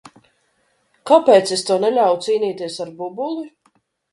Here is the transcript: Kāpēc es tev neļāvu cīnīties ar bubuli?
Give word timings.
Kāpēc 1.09 1.53
es 1.57 1.65
tev 1.67 1.83
neļāvu 1.85 2.17
cīnīties 2.29 2.81
ar 2.87 2.93
bubuli? 3.03 3.47